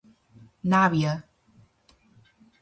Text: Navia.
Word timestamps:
Navia. 0.71 1.13